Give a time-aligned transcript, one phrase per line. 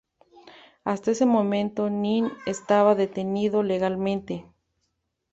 [0.83, 4.47] Hasta ese momento, Nin estaba detenido legalmente.